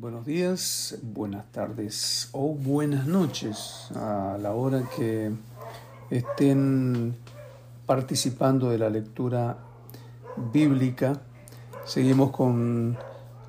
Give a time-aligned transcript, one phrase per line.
[0.00, 5.32] Buenos días, buenas tardes o buenas noches a la hora que
[6.08, 7.16] estén
[7.84, 9.58] participando de la lectura
[10.52, 11.20] bíblica.
[11.84, 12.96] Seguimos con,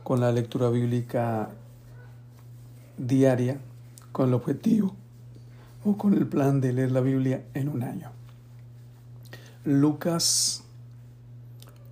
[0.04, 1.52] con la lectura bíblica
[2.98, 3.60] diaria
[4.12, 4.96] con el objetivo
[5.86, 8.10] o con el plan de leer la Biblia en un año.
[9.66, 10.64] Lucas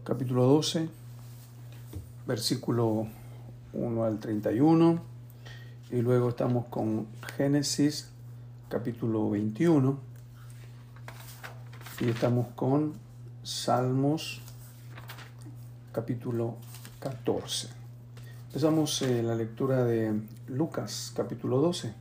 [0.04, 0.90] capítulo 12,
[2.26, 3.08] versículo
[3.78, 5.00] 1 al 31,
[5.92, 7.06] y luego estamos con
[7.36, 8.10] Génesis
[8.70, 10.00] capítulo 21,
[12.00, 12.94] y estamos con
[13.44, 14.42] Salmos
[15.92, 16.56] capítulo
[17.00, 17.70] 14.
[18.48, 21.94] Empezamos eh, la lectura de Lucas capítulo 12.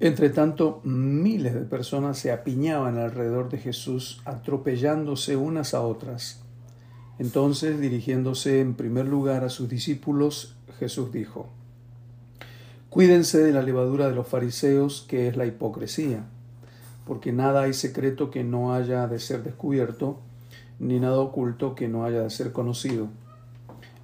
[0.00, 6.45] Entre tanto, miles de personas se apiñaban alrededor de Jesús, atropellándose unas a otras.
[7.18, 11.48] Entonces, dirigiéndose en primer lugar a sus discípulos, Jesús dijo,
[12.90, 16.24] Cuídense de la levadura de los fariseos, que es la hipocresía,
[17.06, 20.18] porque nada hay secreto que no haya de ser descubierto,
[20.78, 23.08] ni nada oculto que no haya de ser conocido.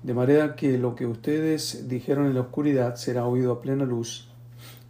[0.02, 4.28] De manera que lo que ustedes dijeron en la oscuridad será oído a plena luz,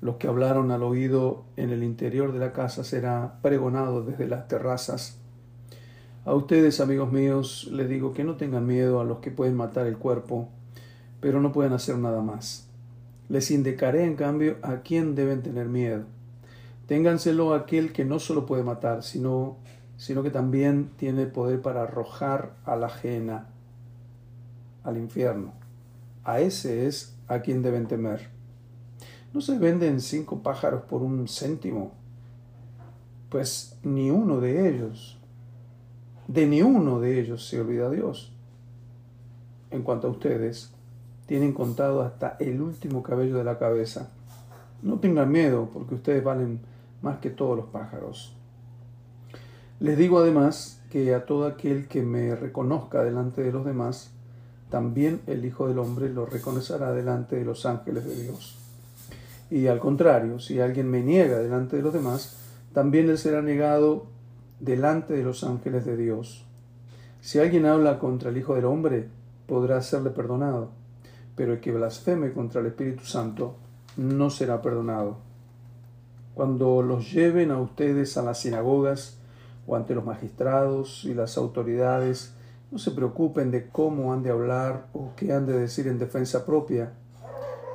[0.00, 4.48] los que hablaron al oído en el interior de la casa será pregonado desde las
[4.48, 5.21] terrazas.
[6.24, 9.88] A ustedes, amigos míos, les digo que no tengan miedo a los que pueden matar
[9.88, 10.48] el cuerpo,
[11.20, 12.68] pero no pueden hacer nada más.
[13.28, 16.04] Les indicaré, en cambio, a quién deben tener miedo.
[16.86, 19.56] Ténganselo a aquel que no solo puede matar, sino,
[19.96, 23.48] sino que también tiene poder para arrojar a la ajena
[24.84, 25.54] al infierno.
[26.22, 28.28] A ese es a quien deben temer.
[29.34, 31.90] ¿No se venden cinco pájaros por un céntimo?
[33.28, 35.18] Pues ni uno de ellos,
[36.28, 38.32] de ni uno de ellos se olvida Dios.
[39.70, 40.72] En cuanto a ustedes,
[41.26, 44.10] tienen contado hasta el último cabello de la cabeza.
[44.82, 46.60] No tengan miedo, porque ustedes valen
[47.00, 48.34] más que todos los pájaros.
[49.80, 54.12] Les digo además que a todo aquel que me reconozca delante de los demás,
[54.70, 58.58] también el Hijo del Hombre lo reconocerá delante de los ángeles de Dios.
[59.50, 62.38] Y al contrario, si alguien me niega delante de los demás,
[62.72, 64.06] también él será negado
[64.62, 66.46] delante de los ángeles de Dios.
[67.20, 69.08] Si alguien habla contra el Hijo del Hombre,
[69.46, 70.70] podrá serle perdonado,
[71.36, 73.56] pero el que blasfeme contra el Espíritu Santo
[73.96, 75.18] no será perdonado.
[76.34, 79.18] Cuando los lleven a ustedes a las sinagogas
[79.66, 82.34] o ante los magistrados y las autoridades,
[82.70, 86.46] no se preocupen de cómo han de hablar o qué han de decir en defensa
[86.46, 86.94] propia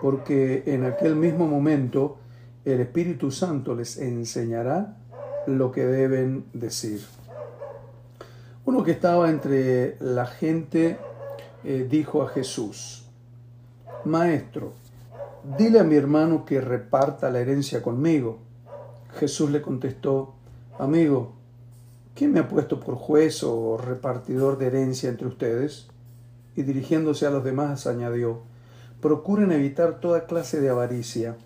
[0.01, 2.17] porque en aquel mismo momento
[2.65, 4.97] el Espíritu Santo les enseñará
[5.47, 7.01] lo que deben decir.
[8.65, 10.97] Uno que estaba entre la gente
[11.63, 13.05] eh, dijo a Jesús,
[14.03, 14.73] Maestro,
[15.57, 18.39] dile a mi hermano que reparta la herencia conmigo.
[19.15, 20.33] Jesús le contestó,
[20.77, 21.33] Amigo,
[22.13, 25.87] ¿quién me ha puesto por juez o repartidor de herencia entre ustedes?
[26.55, 28.41] Y dirigiéndose a los demás añadió,
[29.01, 31.37] procuren evitar toda clase de avaricia,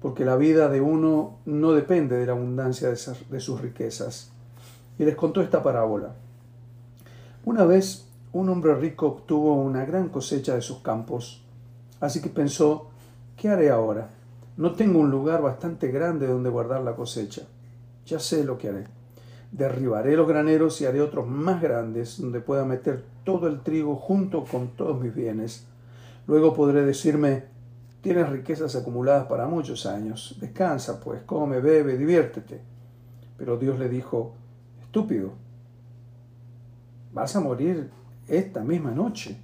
[0.00, 4.32] porque la vida de uno no depende de la abundancia de sus riquezas.
[4.98, 6.14] Y les contó esta parábola.
[7.44, 11.42] Una vez un hombre rico obtuvo una gran cosecha de sus campos,
[12.00, 12.88] así que pensó,
[13.36, 14.10] ¿qué haré ahora?
[14.56, 17.42] No tengo un lugar bastante grande donde guardar la cosecha.
[18.06, 18.84] Ya sé lo que haré.
[19.52, 24.44] Derribaré los graneros y haré otros más grandes donde pueda meter todo el trigo junto
[24.44, 25.66] con todos mis bienes
[26.30, 27.42] Luego podré decirme,
[28.00, 32.60] tienes riquezas acumuladas para muchos años, descansa pues, come, bebe, diviértete.
[33.36, 34.34] Pero Dios le dijo,
[34.80, 35.32] estúpido,
[37.12, 37.90] vas a morir
[38.28, 39.36] esta misma noche.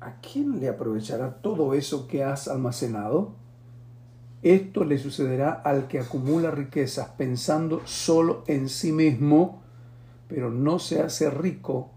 [0.00, 3.34] ¿A quién le aprovechará todo eso que has almacenado?
[4.42, 9.62] Esto le sucederá al que acumula riquezas pensando solo en sí mismo,
[10.28, 11.90] pero no se hace rico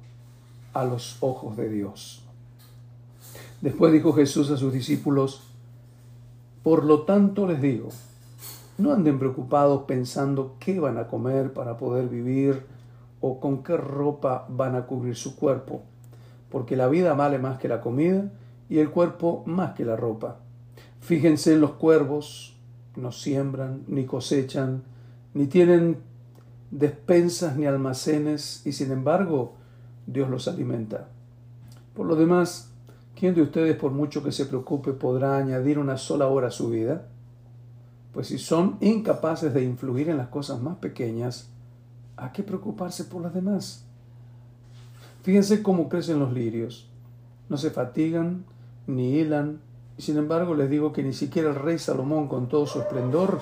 [0.74, 2.26] a los ojos de Dios.
[3.62, 5.49] Después dijo Jesús a sus discípulos,
[6.64, 7.90] por lo tanto les digo,
[8.78, 12.64] no anden preocupados pensando qué van a comer para poder vivir
[13.22, 15.82] o con qué ropa van a cubrir su cuerpo,
[16.50, 18.32] porque la vida vale más que la comida
[18.70, 20.38] y el cuerpo más que la ropa.
[21.02, 22.58] Fíjense en los cuervos,
[22.96, 24.84] no siembran, ni cosechan,
[25.34, 25.98] ni tienen
[26.72, 29.54] despensas ni almacenes, y sin embargo
[30.08, 31.08] Dios los alimenta.
[31.94, 32.69] Por lo demás,
[33.20, 36.70] ¿Quién de ustedes, por mucho que se preocupe, podrá añadir una sola hora a su
[36.70, 37.06] vida?
[38.14, 41.50] Pues si son incapaces de influir en las cosas más pequeñas,
[42.16, 43.84] ¿a qué preocuparse por las demás?
[45.24, 46.88] Fíjense cómo crecen los lirios.
[47.50, 48.46] No se fatigan
[48.88, 49.60] ni hilan,
[49.98, 53.42] y sin embargo les digo que ni siquiera el rey Salomón con todo su esplendor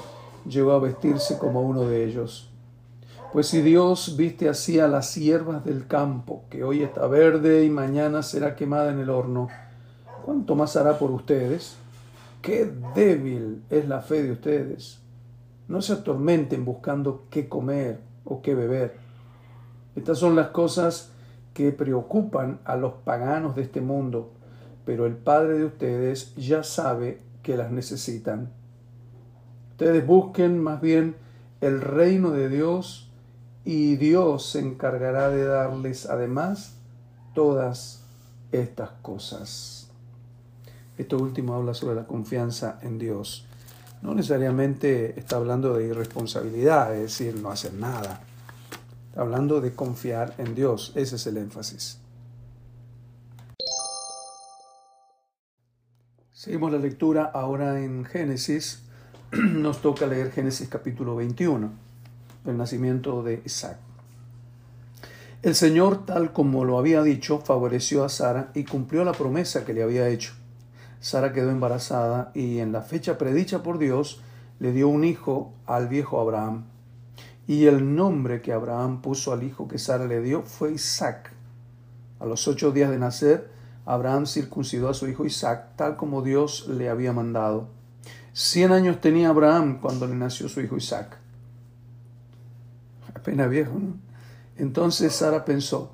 [0.49, 2.49] llegó a vestirse como uno de ellos.
[3.31, 7.69] Pues si Dios viste así a las hierbas del campo, que hoy está verde y
[7.69, 9.49] mañana será quemada en el horno,
[10.27, 11.77] ¿cuánto más hará por ustedes?
[12.41, 14.99] Qué débil es la fe de ustedes.
[15.69, 18.97] No se atormenten buscando qué comer o qué beber.
[19.95, 21.13] Estas son las cosas
[21.53, 24.33] que preocupan a los paganos de este mundo,
[24.83, 28.49] pero el Padre de ustedes ya sabe que las necesitan.
[29.71, 31.15] Ustedes busquen más bien
[31.61, 33.09] el reino de Dios
[33.63, 36.75] y Dios se encargará de darles además
[37.33, 38.03] todas
[38.51, 39.86] estas cosas.
[40.97, 43.45] Esto último habla sobre la confianza en Dios.
[44.01, 48.21] No necesariamente está hablando de irresponsabilidad, es decir, no hacer nada.
[49.09, 50.91] Está hablando de confiar en Dios.
[50.95, 51.99] Ese es el énfasis.
[56.31, 58.83] Seguimos la lectura ahora en Génesis.
[59.31, 61.71] Nos toca leer Génesis capítulo 21,
[62.45, 63.77] el nacimiento de Isaac.
[65.43, 69.73] El Señor, tal como lo había dicho, favoreció a Sara y cumplió la promesa que
[69.73, 70.36] le había hecho.
[70.99, 74.21] Sara quedó embarazada y en la fecha predicha por Dios
[74.59, 76.65] le dio un hijo al viejo Abraham.
[77.47, 81.31] Y el nombre que Abraham puso al hijo que Sara le dio fue Isaac.
[82.19, 83.49] A los ocho días de nacer,
[83.85, 87.69] Abraham circuncidó a su hijo Isaac, tal como Dios le había mandado.
[88.33, 91.17] Cien años tenía Abraham cuando le nació su hijo Isaac.
[93.15, 93.95] Apenas viejo, ¿no?
[94.57, 95.91] Entonces Sara pensó,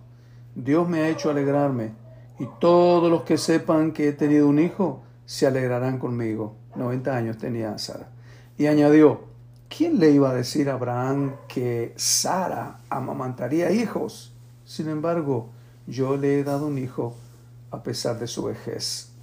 [0.56, 1.94] Dios me ha hecho alegrarme,
[2.44, 6.58] y todos los que sepan que he tenido un hijo se alegrarán conmigo.
[6.76, 8.10] 90 años tenía Sara.
[8.58, 9.22] Y añadió,
[9.70, 14.34] ¿quién le iba a decir a Abraham que Sara amamantaría hijos?
[14.66, 15.52] Sin embargo,
[15.88, 17.16] yo le he dado un hijo
[17.72, 19.14] a pesar de su vejez.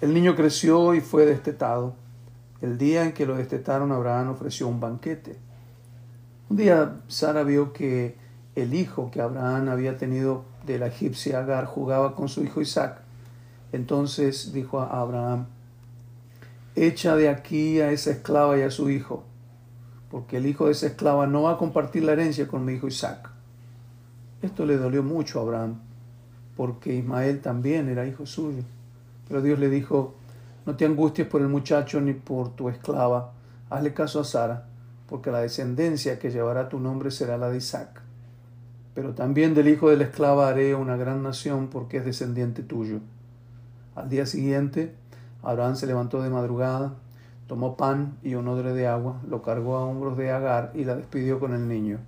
[0.00, 1.96] El niño creció y fue destetado.
[2.60, 5.36] El día en que lo destetaron, Abraham ofreció un banquete.
[6.48, 8.21] Un día Sara vio que
[8.54, 13.00] el hijo que Abraham había tenido de la egipcia Agar jugaba con su hijo Isaac.
[13.72, 15.46] Entonces dijo a Abraham,
[16.74, 19.24] echa de aquí a esa esclava y a su hijo,
[20.10, 22.88] porque el hijo de esa esclava no va a compartir la herencia con mi hijo
[22.88, 23.30] Isaac.
[24.42, 25.80] Esto le dolió mucho a Abraham,
[26.56, 28.64] porque Ismael también era hijo suyo.
[29.28, 30.14] Pero Dios le dijo,
[30.66, 33.32] no te angusties por el muchacho ni por tu esclava,
[33.70, 34.66] hazle caso a Sara,
[35.08, 38.02] porque la descendencia que llevará tu nombre será la de Isaac.
[38.94, 43.00] Pero también del hijo de la esclava haré una gran nación, porque es descendiente tuyo.
[43.94, 44.94] Al día siguiente,
[45.42, 46.94] Abraham se levantó de madrugada,
[47.46, 50.94] tomó pan y un odre de agua, lo cargó a hombros de Agar y la
[50.94, 51.98] despidió con el niño.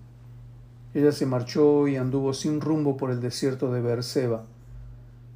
[0.95, 4.45] Ella se marchó y anduvo sin rumbo por el desierto de Beerseba.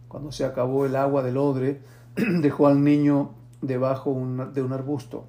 [0.07, 1.81] Cuando se acabó el agua del odre,
[2.17, 4.11] dejó al niño debajo
[4.55, 5.27] de un arbusto.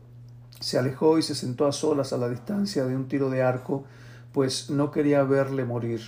[0.59, 3.85] Se alejó y se sentó a solas a la distancia de un tiro de arco,
[4.33, 6.01] pues no quería verle morir.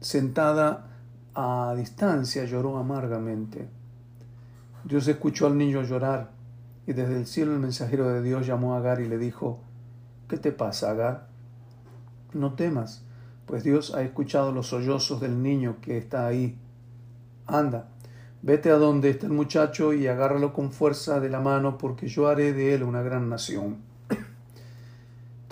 [0.00, 0.88] Sentada
[1.34, 3.68] a distancia lloró amargamente.
[4.84, 6.30] Dios escuchó al niño llorar
[6.86, 9.60] y desde el cielo el mensajero de Dios llamó a Agar y le dijo,
[10.28, 11.28] ¿Qué te pasa, Agar?
[12.32, 13.04] No temas,
[13.46, 16.58] pues Dios ha escuchado los sollozos del niño que está ahí.
[17.46, 17.88] Anda,
[18.40, 22.28] vete a donde está el muchacho y agárralo con fuerza de la mano, porque yo
[22.28, 23.91] haré de él una gran nación.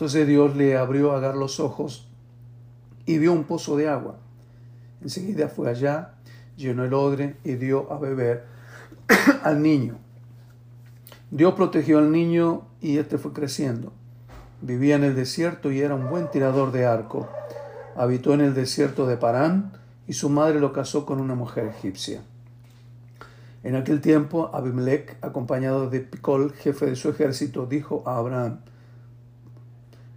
[0.00, 2.08] Entonces Dios le abrió a Agar los ojos
[3.04, 4.16] y vio un pozo de agua.
[5.02, 6.14] Enseguida fue allá,
[6.56, 8.46] llenó el odre y dio a beber
[9.42, 9.98] al niño.
[11.30, 13.92] Dios protegió al niño y éste fue creciendo.
[14.62, 17.28] Vivía en el desierto y era un buen tirador de arco.
[17.94, 19.72] Habitó en el desierto de Parán
[20.08, 22.22] y su madre lo casó con una mujer egipcia.
[23.64, 28.60] En aquel tiempo, Abimelech, acompañado de Picol, jefe de su ejército, dijo a Abraham,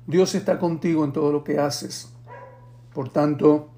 [0.05, 2.13] Dios está contigo en todo lo que haces.
[2.93, 3.69] Por tanto,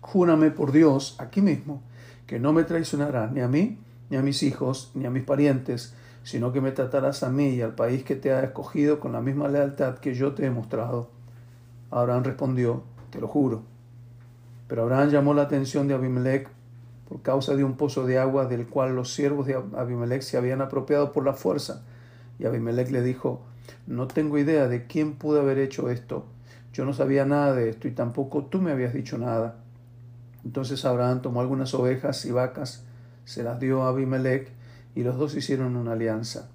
[0.00, 1.82] júrame por Dios, aquí mismo,
[2.26, 3.78] que no me traicionarás ni a mí
[4.10, 7.62] ni a mis hijos, ni a mis parientes, sino que me tratarás a mí y
[7.62, 11.10] al país que te ha escogido con la misma lealtad que yo te he mostrado.
[11.90, 13.62] Abraham respondió, te lo juro.
[14.68, 16.48] Pero Abraham llamó la atención de Abimelech
[17.08, 20.62] por causa de un pozo de agua del cual los siervos de Abimelech se habían
[20.62, 21.82] apropiado por la fuerza.
[22.38, 23.42] Y Abimelech le dijo,
[23.86, 26.26] no tengo idea de quién pudo haber hecho esto.
[26.72, 29.56] Yo no sabía nada de esto y tampoco tú me habías dicho nada.
[30.44, 32.84] Entonces Abraham tomó algunas ovejas y vacas,
[33.24, 34.50] se las dio a Abimelech
[34.94, 36.48] y los dos hicieron una alianza.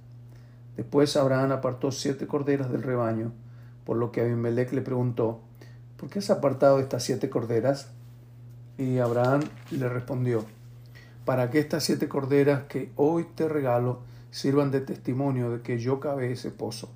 [0.78, 3.32] Después Abraham apartó siete corderas del rebaño,
[3.86, 5.42] por lo que Abimelech le preguntó,
[5.98, 7.90] ¿por qué has apartado estas siete corderas?
[8.78, 10.46] Y Abraham le respondió,
[11.26, 14.00] para que estas siete corderas que hoy te regalo
[14.32, 16.90] sirvan de testimonio de que yo cavé ese pozo.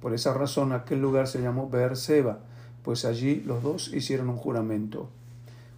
[0.00, 2.40] Por esa razón aquel lugar se llamó Beerseba,
[2.82, 5.08] pues allí los dos hicieron un juramento.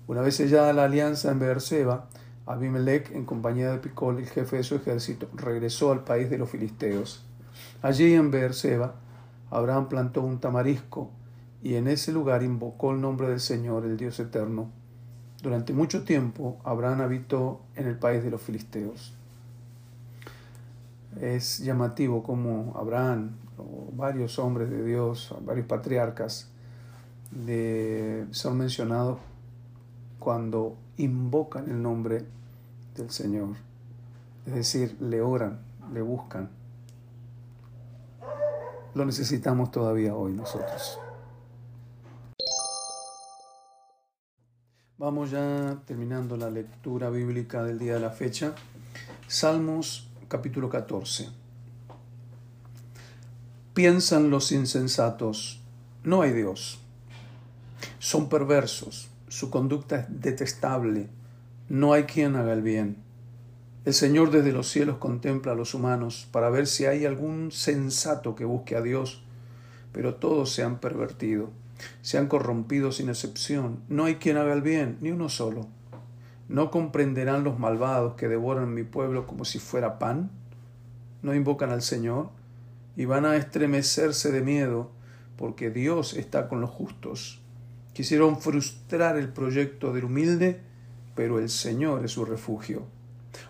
[0.06, 2.08] Una vez sellada la alianza en Beerseba,
[2.46, 6.50] Abimelech, en compañía de Picol, el jefe de su ejército, regresó al país de los
[6.50, 7.24] filisteos.
[7.82, 8.94] Allí en Beerseba,
[9.50, 11.10] Abraham plantó un tamarisco
[11.62, 14.70] y en ese lugar invocó el nombre del Señor, el Dios eterno.
[15.42, 19.14] Durante mucho tiempo, Abraham habitó en el país de los filisteos.
[21.20, 23.36] Es llamativo como Abraham,
[23.92, 26.50] varios hombres de Dios, varios patriarcas,
[28.30, 29.18] son mencionados
[30.18, 32.24] cuando invocan el nombre
[32.94, 33.56] del Señor.
[34.46, 35.60] Es decir, le oran,
[35.92, 36.48] le buscan.
[38.94, 40.98] Lo necesitamos todavía hoy nosotros.
[44.96, 48.54] Vamos ya terminando la lectura bíblica del día de la fecha.
[49.28, 51.47] Salmos capítulo 14.
[53.78, 55.60] Piensan los insensatos,
[56.02, 56.80] no hay Dios.
[58.00, 61.06] Son perversos, su conducta es detestable,
[61.68, 62.96] no hay quien haga el bien.
[63.84, 68.34] El Señor desde los cielos contempla a los humanos para ver si hay algún sensato
[68.34, 69.22] que busque a Dios,
[69.92, 71.50] pero todos se han pervertido,
[72.02, 73.78] se han corrompido sin excepción.
[73.88, 75.68] No hay quien haga el bien, ni uno solo.
[76.48, 80.32] ¿No comprenderán los malvados que devoran mi pueblo como si fuera pan?
[81.22, 82.36] ¿No invocan al Señor?
[82.98, 84.90] Y van a estremecerse de miedo,
[85.36, 87.40] porque Dios está con los justos.
[87.92, 90.60] Quisieron frustrar el proyecto del humilde,
[91.14, 92.86] pero el Señor es su refugio.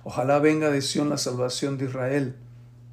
[0.04, 2.36] Ojalá venga de Sión la salvación de Israel.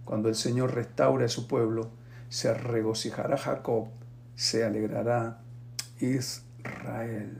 [0.06, 1.90] Cuando el Señor restaure a su pueblo,
[2.30, 3.90] se regocijará Jacob,
[4.38, 5.42] se alegrará
[6.00, 7.38] Israel.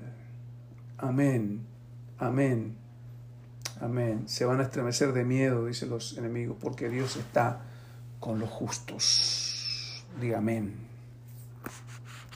[0.98, 1.62] Amén,
[2.18, 2.76] amén,
[3.80, 4.28] amén.
[4.28, 7.62] Se van a estremecer de miedo, dicen los enemigos, porque Dios está
[8.20, 10.06] con los justos.
[10.20, 10.85] Diga amén.